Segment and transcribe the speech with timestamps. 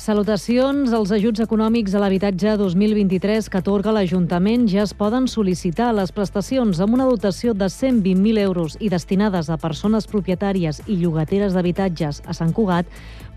[0.00, 0.94] Salutacions.
[0.96, 5.90] Els ajuts econòmics a l'habitatge 2023 que atorga l'Ajuntament ja es poden sol·licitar.
[5.92, 11.52] Les prestacions amb una dotació de 120.000 euros i destinades a persones propietàries i llogateres
[11.52, 12.88] d'habitatges a Sant Cugat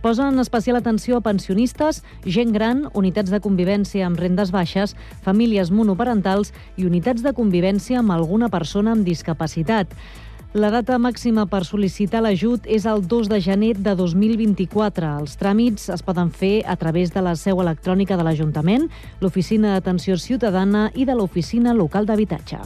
[0.04, 6.56] posen especial atenció a pensionistes, gent gran, unitats de convivència amb rendes baixes, famílies monoparentals
[6.79, 9.92] i unitats de convivència amb alguna persona amb discapacitat.
[10.54, 15.10] La data màxima per sol·licitar l'ajut és el 2 de gener de 2024.
[15.24, 18.86] Els tràmits es poden fer a través de la seu electrònica de l'Ajuntament,
[19.20, 22.62] l'Oficina d'Atenció Ciutadana i de l'Oficina Local d'Habitatge.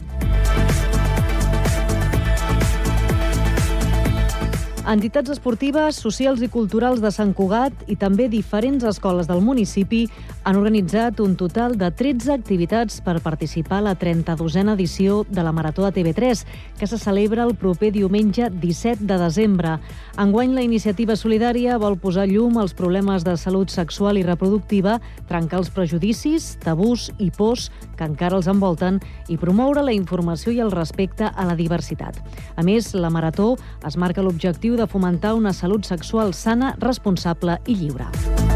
[4.87, 10.05] Entitats esportives, socials i culturals de Sant Cugat i també diferents escoles del municipi
[10.47, 15.51] han organitzat un total de 13 activitats per participar a la 32a edició de la
[15.51, 16.45] Marató de TV3,
[16.79, 19.73] que se celebra el proper diumenge 17 de desembre.
[20.15, 25.59] Enguany, la iniciativa solidària vol posar llum als problemes de salut sexual i reproductiva, trencar
[25.65, 30.71] els prejudicis, tabús i pors que encara els envolten i promoure la informació i el
[30.71, 32.23] respecte a la diversitat.
[32.55, 37.75] A més, la Marató es marca l'objectiu de fomentar una salut sexual sana, responsable i
[37.81, 38.46] lliure.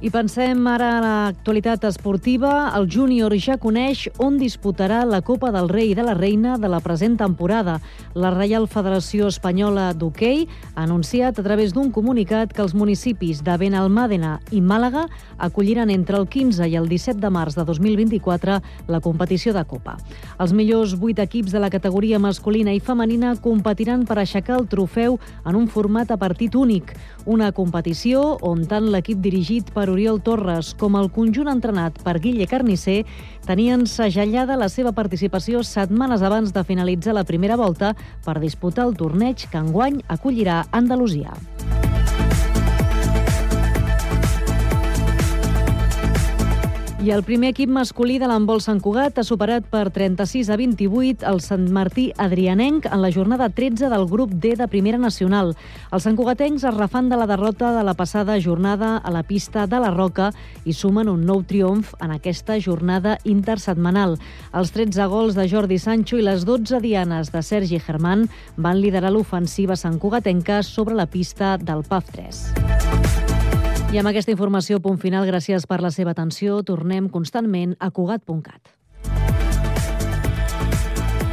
[0.00, 2.70] I pensem ara a l'actualitat esportiva.
[2.72, 6.70] El júnior ja coneix on disputarà la Copa del Rei i de la Reina de
[6.72, 7.74] la present temporada.
[8.16, 13.58] La Reial Federació Espanyola d'Hockey ha anunciat a través d'un comunicat que els municipis de
[13.60, 15.02] Benalmàdena i Màlaga
[15.36, 18.56] acolliran entre el 15 i el 17 de març de 2024
[18.88, 19.98] la competició de Copa.
[20.40, 25.20] Els millors vuit equips de la categoria masculina i femenina competiran per aixecar el trofeu
[25.44, 26.96] en un format a partit únic,
[27.28, 32.46] una competició on tant l'equip dirigit per Oriol Torres com el conjunt entrenat per Guille
[32.50, 33.02] Carnisser
[33.46, 38.96] tenien segellada la seva participació setmanes abans de finalitzar la primera volta per disputar el
[38.96, 41.34] torneig que enguany acollirà Andalusia.
[47.00, 51.24] I el primer equip masculí de l'handbol Sant Cugat ha superat per 36 a 28
[51.30, 55.54] el Sant Martí Adrianenc en la jornada 13 del grup D de Primera Nacional.
[55.96, 59.80] Els santcugatencs es refan de la derrota de la passada jornada a la pista de
[59.80, 60.28] la Roca
[60.68, 64.18] i sumen un nou triomf en aquesta jornada intersetmanal.
[64.52, 68.28] Els 13 gols de Jordi Sancho i les 12 dianes de Sergi Germán
[68.58, 73.29] van liderar l'ofensiva santcugatenca sobre la pista del PAF 3.
[73.90, 76.60] I amb aquesta informació, punt final, gràcies per la seva atenció.
[76.62, 78.70] Tornem constantment a Cugat.cat.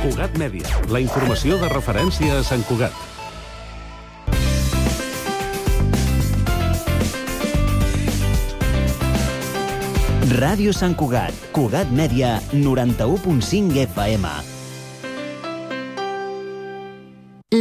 [0.01, 2.97] Cugat Mèdia, la informació de referència a Sant Cugat.
[10.33, 14.33] Ràdio Sant Cugat, Cugat Mèdia, 91.5 FM.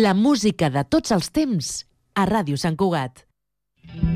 [0.00, 1.72] La música de tots els temps
[2.16, 3.26] a Ràdio Sant Cugat.
[3.86, 4.16] What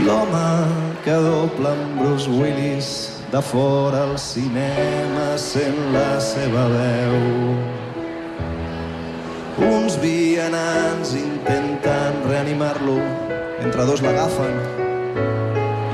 [0.00, 0.48] L'home
[1.04, 2.88] que dobla amb Bruce Willis
[3.32, 7.16] de fora al cinema sent la seva veu.
[9.68, 12.96] Uns vianants intenten reanimar-lo,
[13.60, 14.56] entre dos l'agafen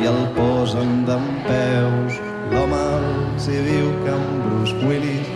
[0.03, 2.21] i el posen d'en peus.
[2.55, 5.36] L'home els hi diu que en Bruce Willis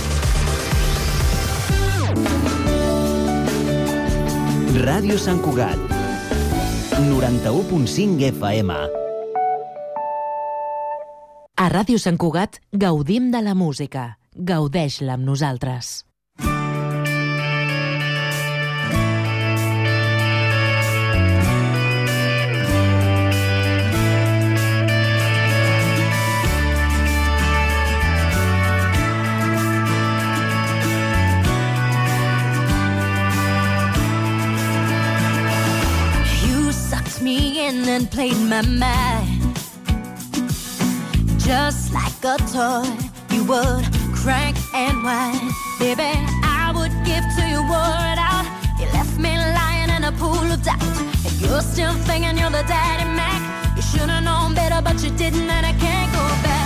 [4.71, 5.75] Ràdio Sant Cugat.
[6.95, 8.75] 91.5 FM.
[11.59, 14.15] A Ràdio Sant Cugat gaudim de la música.
[14.31, 16.05] Gaudeix-la amb nosaltres.
[37.71, 39.41] in and played my mind.
[41.39, 42.87] Just like a toy,
[43.33, 45.49] you would crank and whine.
[45.79, 46.11] Baby,
[46.43, 48.45] I would give to you word out.
[48.79, 50.95] You left me lying in a pool of doubt.
[51.27, 53.41] If you're still thinking you're the daddy Mac.
[53.75, 56.60] You should've known better, but you didn't, and I can't go back.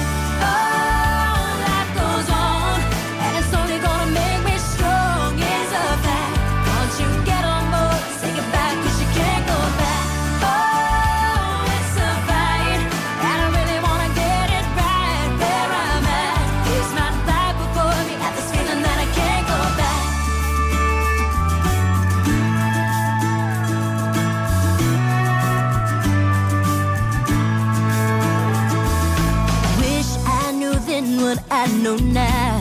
[31.86, 32.60] no now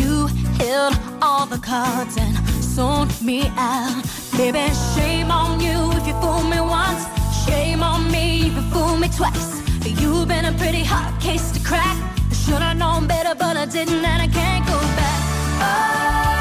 [0.00, 0.26] You
[0.58, 4.02] held all the cards and sold me out.
[4.38, 4.64] Baby,
[4.94, 7.04] shame on you if you fool me once.
[7.44, 9.50] Shame on me if you fool me twice.
[10.00, 11.98] You've been a pretty hard case to crack.
[12.32, 15.20] Should've known better, but I didn't, and I can't go back.
[15.60, 16.33] Oh.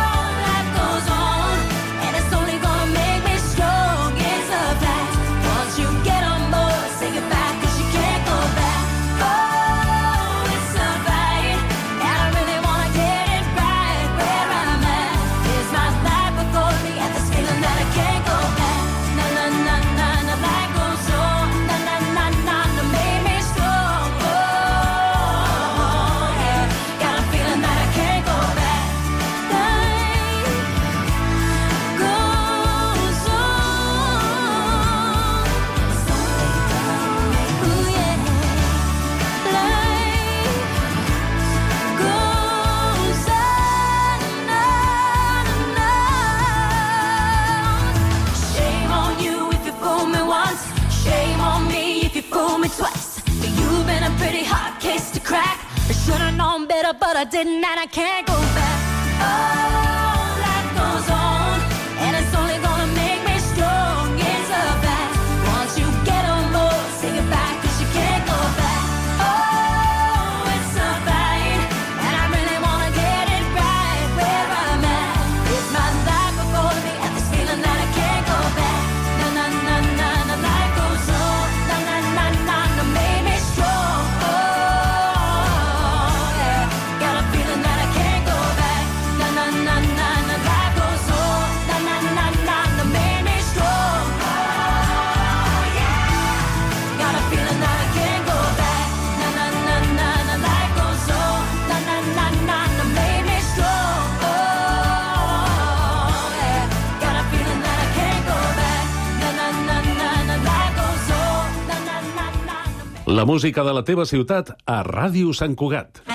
[113.34, 116.13] música de la teva ciutat a Ràdio Sant Cugat.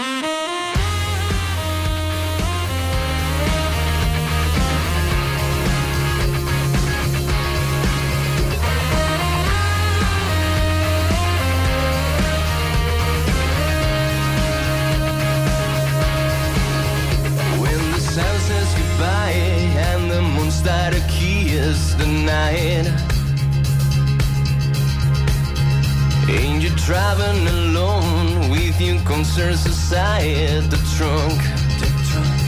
[27.18, 31.40] Driving alone with you, concerns aside the trunk.
[31.80, 32.40] The trunk.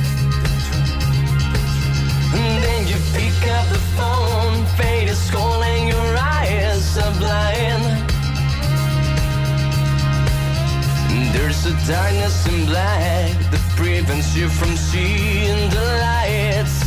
[2.38, 7.82] And then you pick up the phone, fate is calling, your eyes are blind.
[11.34, 16.79] There's a darkness in black that prevents you from seeing the lights.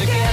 [0.00, 0.31] again.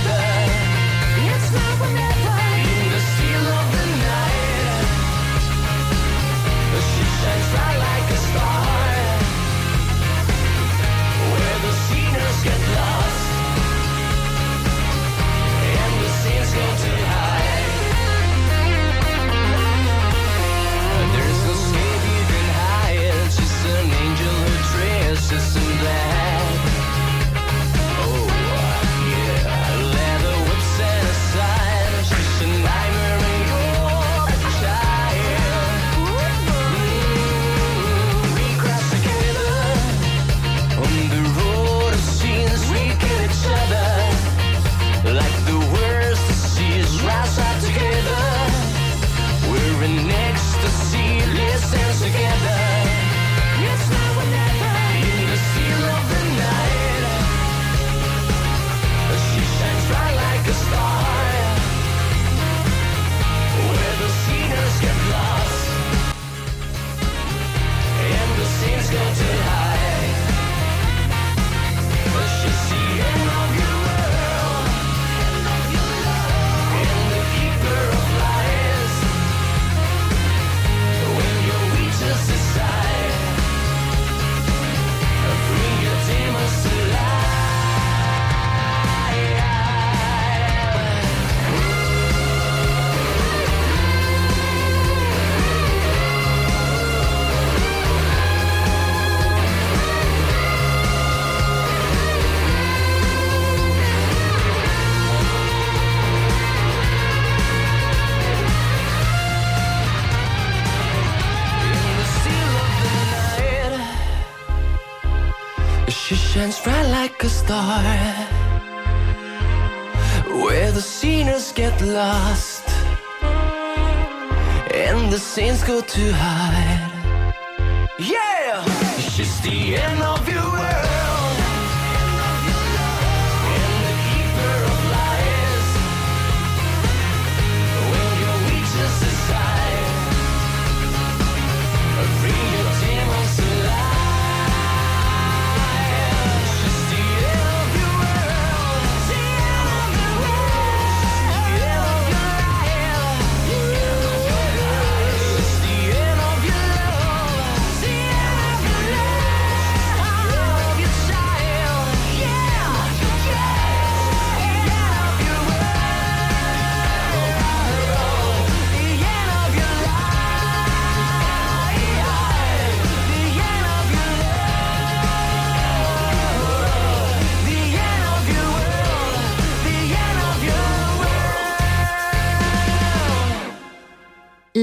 [125.89, 126.38] too high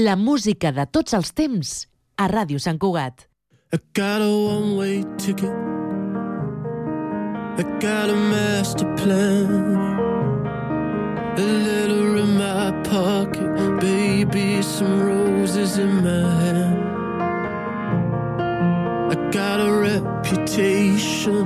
[0.07, 1.69] La música de tots els temps
[2.23, 3.25] a Ràdio Sant Cugat.
[3.75, 5.51] I got a one-way ticket.
[7.59, 9.49] I got a master plan.
[11.35, 16.79] A letter in my pocket Baby, some roses in my hand.
[19.11, 21.43] I got a reputation.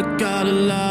[0.00, 0.89] look out alive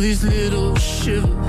[0.00, 1.39] these little shivers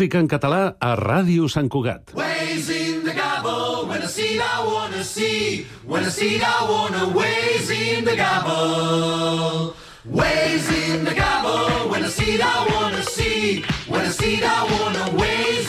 [0.00, 2.14] Música en català a Ràdio Sant Cugat.
[2.16, 5.66] Ways in the gobble, when I see I wanna see.
[5.84, 9.74] When I see I wanna ways in the gobble.
[10.06, 13.62] Ways in the gobble, when I see it, I wanna see.
[13.92, 15.59] When I see it, I wanna ways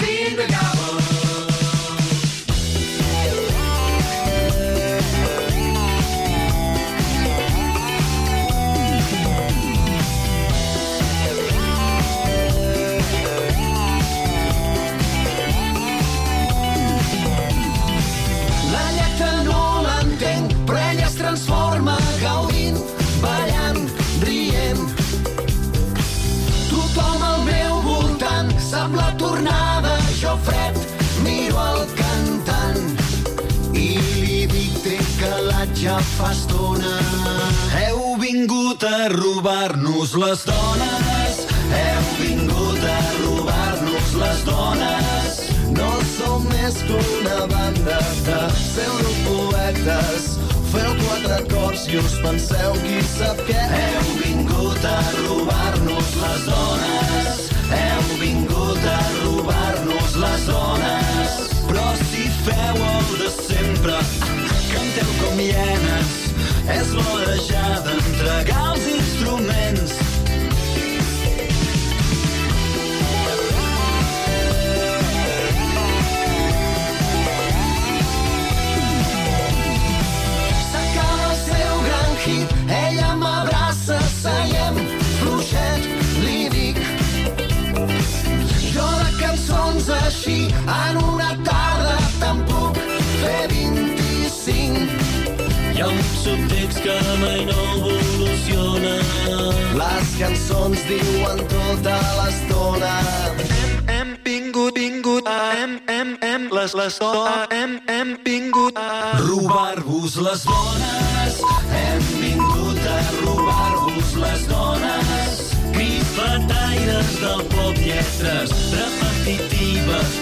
[117.22, 120.14] del pop, lletres repetitives.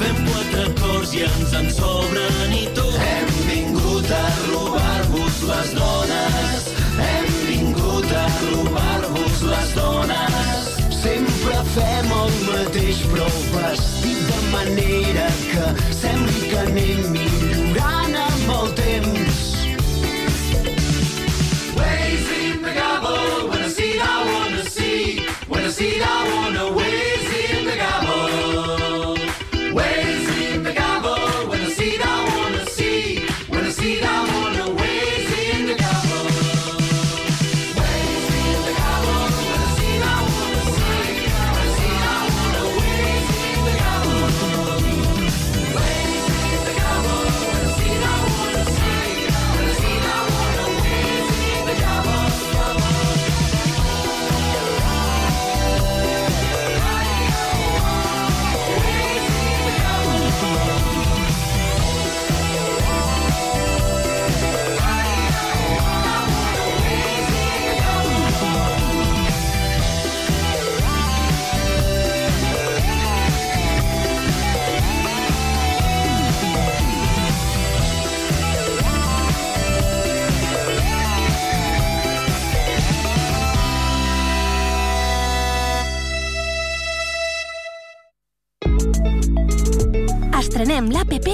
[0.00, 2.96] Fem quatre acords i ens en sobren i tot.
[3.04, 6.68] Hem vingut a robar-vos les dones.
[7.08, 10.70] Hem vingut a robar-vos les dones.
[11.02, 17.37] Sempre fem el mateix, però vestit de manera que sembli que anem millorant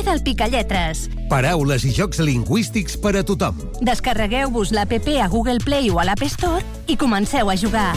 [0.04, 1.08] del Picalletres.
[1.30, 3.58] Paraules i jocs lingüístics per a tothom.
[3.84, 7.92] Descarregueu-vos l'APP a Google Play o a l'App Store i comenceu a jugar.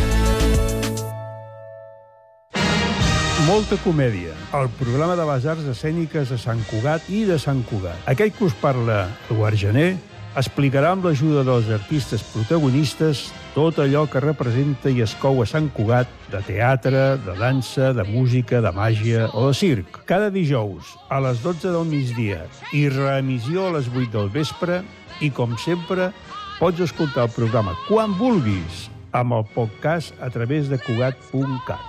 [3.48, 8.00] Molta comèdia, el programa de les arts escèniques de Sant Cugat i de Sant Cugat.
[8.12, 9.94] Aquell que us parla, Eduard Gené,
[10.38, 15.72] explicarà amb l'ajuda dels artistes protagonistes tot allò que representa i es cou a Sant
[15.74, 19.98] Cugat de teatre, de dansa, de música, de màgia o de circ.
[20.06, 22.44] Cada dijous a les 12 del migdia
[22.78, 24.84] i reemissió a les 8 del vespre
[25.26, 26.12] i, com sempre,
[26.60, 31.82] pots escoltar el programa quan vulguis amb el podcast a través de Cugat.cat.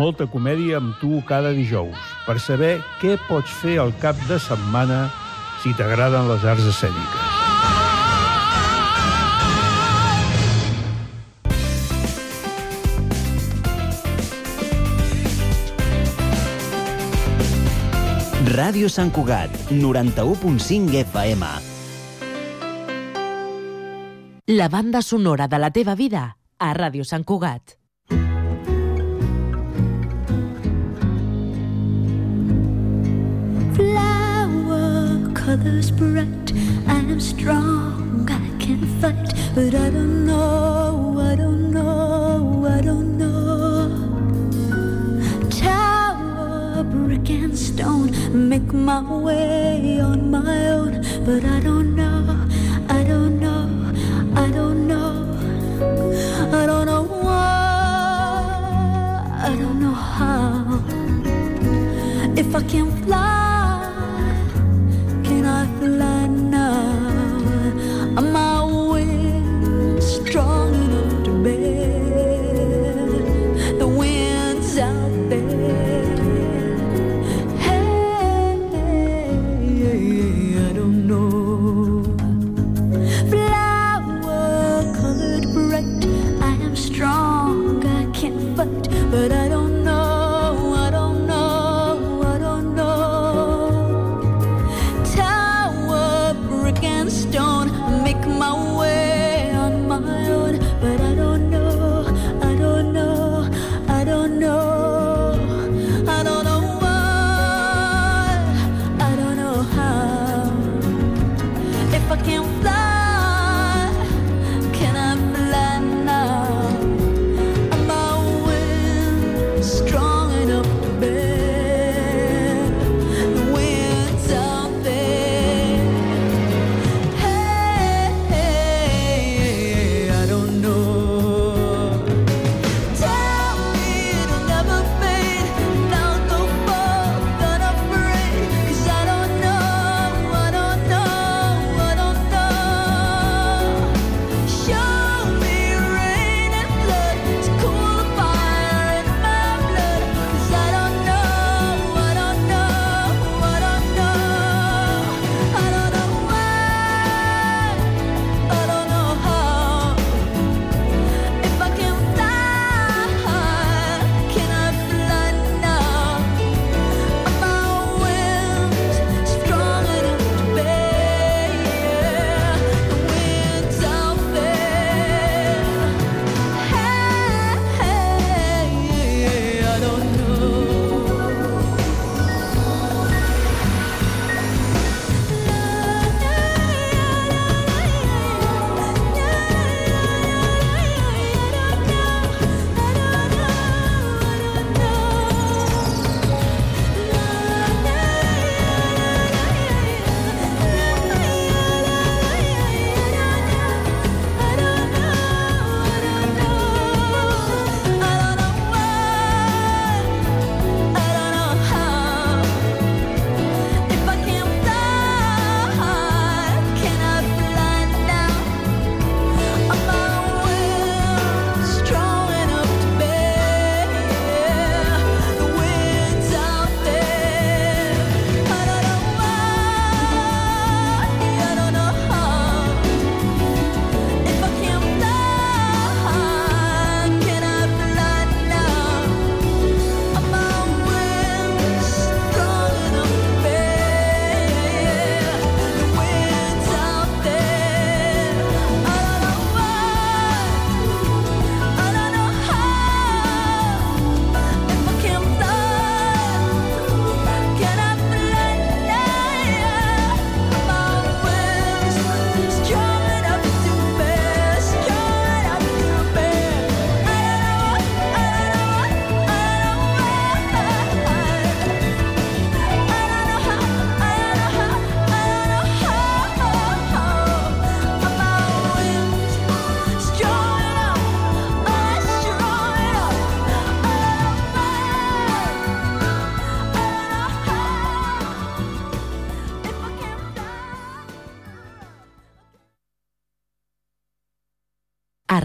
[0.00, 5.10] Molta comèdia amb tu cada dijous per saber què pots fer al cap de setmana
[5.60, 7.35] si t'agraden les arts escèniques.
[18.56, 21.48] Ràdio Sant Cugat, 91.5 FM.
[24.56, 26.22] La banda sonora de la teva vida
[26.56, 27.74] a Ràdio Sant Cugat.
[33.76, 36.54] Flower colors bright
[36.88, 43.15] I'm strong, I can fight But I don't know, I don't know, I don't know
[48.36, 52.46] make my way on my own, but I don't know,
[52.88, 53.64] I don't know,
[54.34, 55.34] I don't know,
[56.52, 58.28] I don't know why,
[59.42, 60.82] I don't know how.
[62.36, 63.80] If I can fly,
[65.24, 68.18] can I fly now?
[68.18, 70.65] Am my wind strong?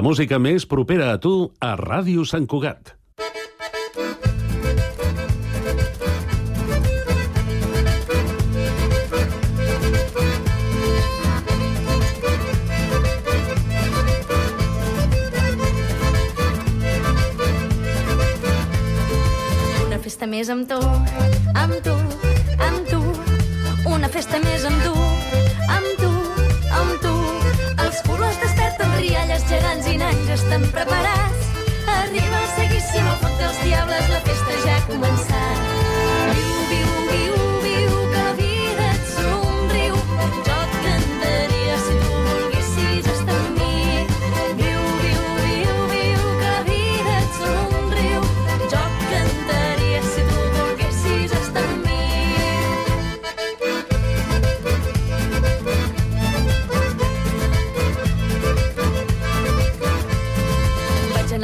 [0.00, 1.30] La música més propera a tu
[1.60, 2.94] a Ràdio Sant Cugat.
[19.84, 20.80] Una festa més amb tu,
[21.52, 21.98] amb tu,
[22.70, 23.04] amb tu.
[23.98, 24.96] Una festa més amb tu,
[25.68, 26.19] amb tu.
[29.50, 31.48] gegants i nans estan preparats.
[31.96, 35.09] Arriba el seguíssim al foc dels diables, la festa ja ha.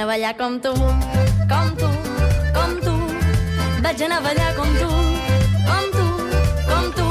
[0.05, 0.73] Ballar com tu,
[1.49, 1.89] com tu,
[2.53, 2.95] com tu.
[3.83, 4.89] Vaig anar a ballar com tu,
[5.69, 6.07] com tu,
[6.69, 7.07] com tu.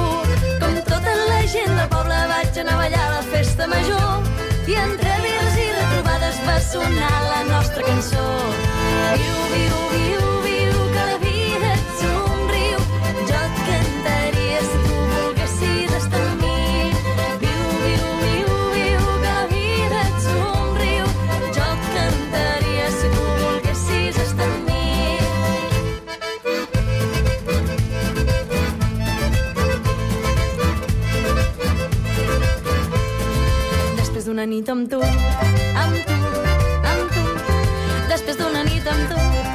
[0.61, 4.21] Com tota la gent del poble vaig anar a ballar a la festa major.
[4.67, 8.27] I entre vils i retrobades va sonar la nostra cançó.
[9.17, 10.34] Viu, viu, viu,
[34.35, 36.15] d'una nit amb tu, amb tu,
[36.91, 37.23] amb tu.
[38.09, 39.54] Després d'una nit amb tu,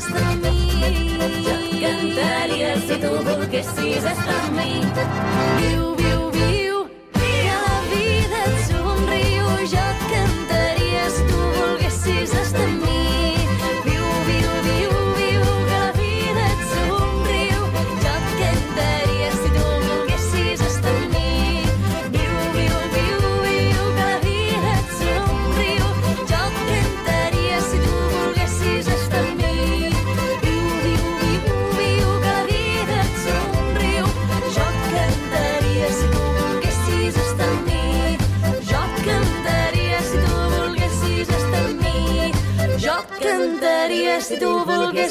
[0.00, 0.52] volguessis estar amb mi.
[1.44, 4.70] Jo et cantaria si tu volguessis estar amb mi.
[5.60, 6.19] Viu, viu, viu,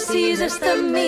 [0.10, 1.08] volguessis estar amb mi.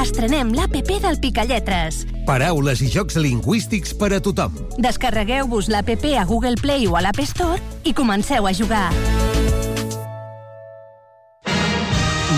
[0.00, 2.04] Estrenem l'APP del Picalletres.
[2.28, 4.54] Paraules i jocs lingüístics per a tothom.
[4.78, 8.90] Descarregueu-vos l'APP a Google Play o a l'App Store i comenceu a jugar.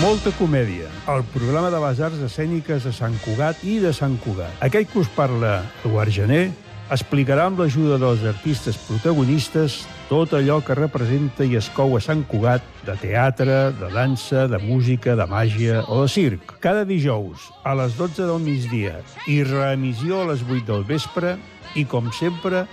[0.01, 4.53] Molta comèdia, el programa de les arts escèniques de Sant Cugat i de Sant Cugat.
[4.61, 6.47] Aquell que us parla Eduard Gené
[6.93, 12.23] explicarà amb l'ajuda dels artistes protagonistes tot allò que representa i es cou a Sant
[12.31, 16.53] Cugat de teatre, de dansa, de música, de màgia o de circ.
[16.63, 21.35] Cada dijous a les 12 del migdia i reemissió a les 8 del vespre
[21.75, 22.63] i, com sempre,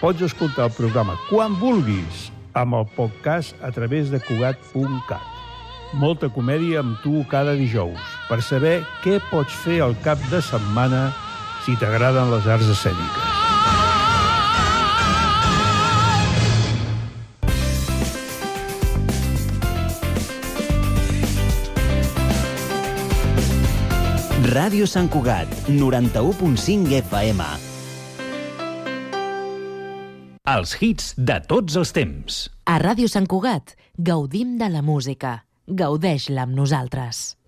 [0.00, 5.32] pots escoltar el programa quan vulguis amb el podcast a través de Cugat.cat.
[5.98, 7.98] Molta comèdia amb tu cada dijous
[8.30, 11.08] per saber què pots fer al cap de setmana
[11.66, 13.43] si t'agraden les arts escèniques.
[24.44, 27.44] Ràdio Sant Cugat, 91.5 FM.
[30.52, 32.42] Els hits de tots els temps.
[32.68, 35.46] A Ràdio Sant Cugat gaudim de la música.
[35.64, 37.38] Gaudeix-la amb nosaltres.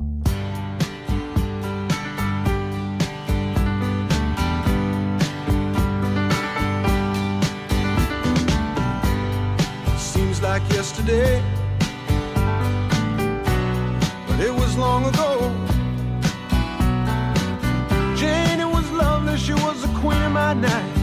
[10.00, 11.42] Seems like yesterday,
[14.26, 15.75] but it was long ago.
[18.16, 20.94] Jane, it was lovely, she was the queen of my night.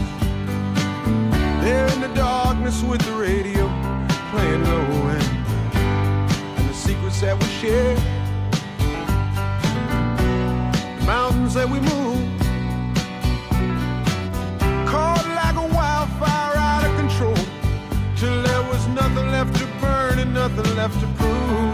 [1.62, 3.68] There in the darkness with the radio
[4.32, 5.46] playing low end,
[6.58, 7.98] and the secrets that we shared,
[10.98, 12.40] the mountains that we moved,
[14.90, 17.46] caught like a wildfire out of control
[18.16, 21.73] till there was nothing left to burn and nothing left to prove.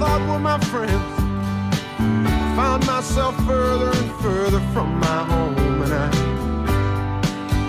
[0.00, 1.12] thought were my friends.
[1.98, 6.08] I found myself further and further from my home, and I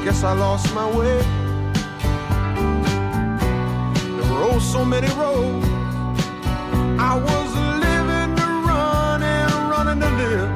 [0.05, 1.17] guess I lost my way.
[4.15, 5.67] There were oh so many roads.
[7.09, 7.49] I was
[7.85, 10.51] living to run and running to live.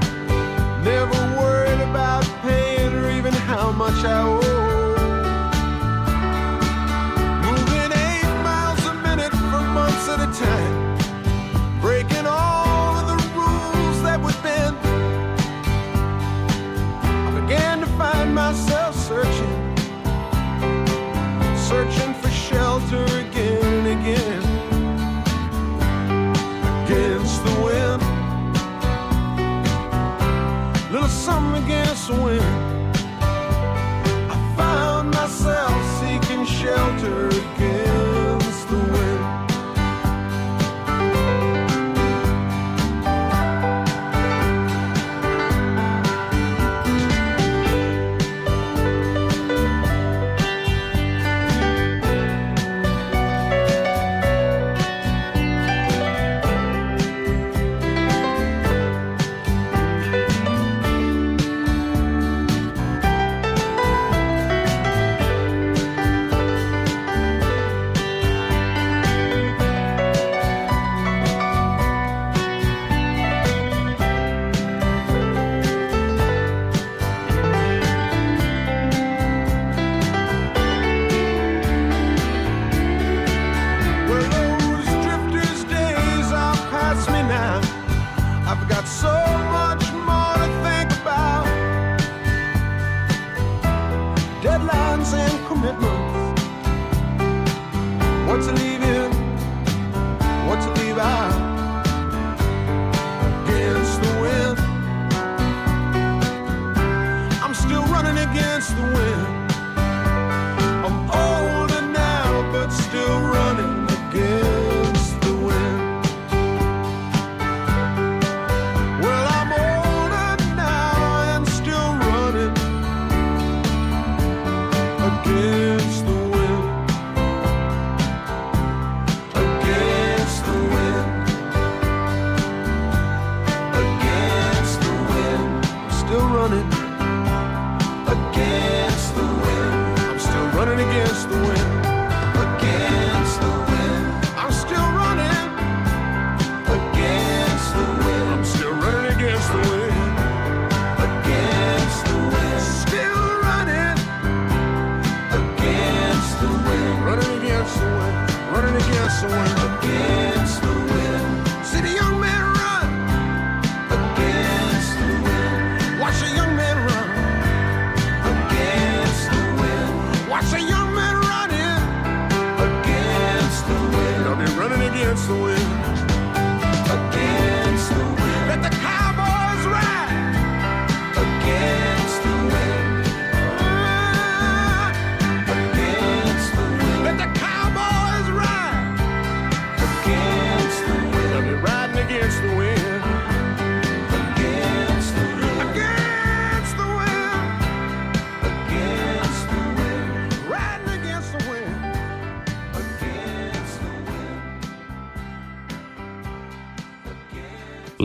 [0.92, 4.56] Never worried about paying or even how much I owe.
[10.36, 10.65] time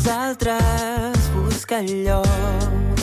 [0.00, 3.00] nosaltres busca el lloc.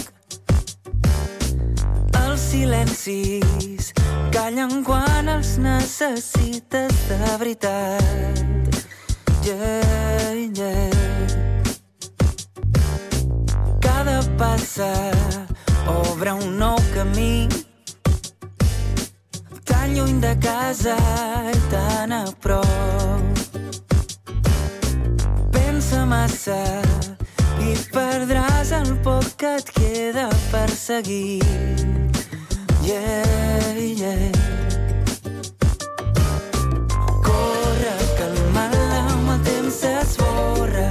[2.18, 3.92] Els silencis
[4.34, 8.82] callen quan els necessites de veritat.
[9.46, 10.90] Yeah, yeah.
[13.86, 14.90] Cada passa
[16.02, 17.48] obre un nou camí
[19.70, 20.98] tan lluny de casa
[21.54, 23.37] i tan a prop
[26.08, 26.58] massa
[27.60, 31.44] i perdràs el poc que et queda per seguir.
[32.88, 34.32] Yeah, yeah.
[37.28, 40.88] Corre, que el mal amb el temps s'esborra.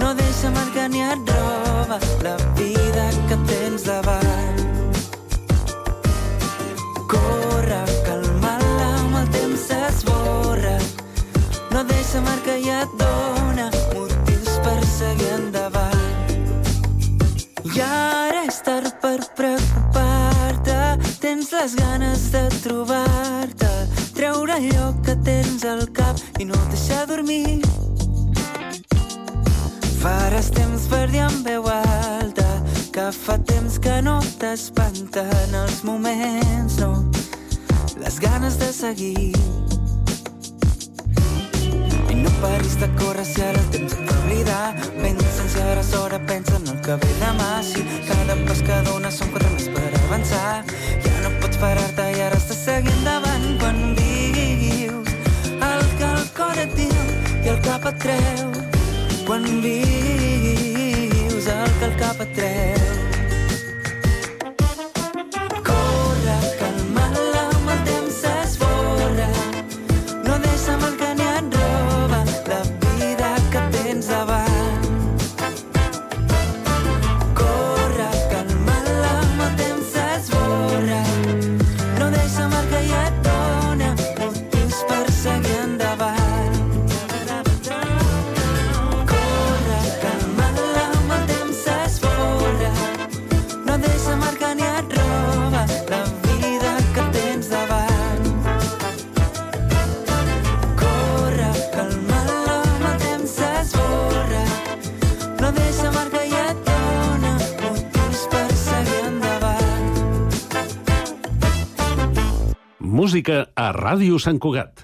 [0.00, 4.62] No deixa marca ni et roba la vida que tens davant.
[7.12, 10.78] Corre, que el mal amb el temps s'esborra.
[11.74, 13.43] No deixa marca i et dona
[14.94, 16.02] seguir endavant.
[17.64, 20.78] I ara és tard per preocupar-te,
[21.22, 23.70] tens les ganes de trobar-te,
[24.14, 27.62] treure allò que tens al cap i no deixar dormir.
[30.04, 32.46] Faràs temps per dir en veu alta
[32.94, 36.92] que fa temps que no t'espanten els moments, no,
[37.98, 39.63] les ganes de seguir.
[42.44, 44.74] Paris de córrer si ara el temps et fa oblidar.
[45.00, 47.62] Pensa si ara és hora, pensa en el que ve demà.
[47.64, 50.52] Si cada pas que dones són quatre més per avançar.
[51.06, 55.08] Ja no pots parar-te i ara has de seguir endavant quan vius
[55.70, 57.00] el que el cor et diu
[57.46, 58.52] i el cap et treu.
[59.24, 63.03] Quan vius el que el cap et treu.
[113.14, 114.83] Música a Ràdio Sant Cugat.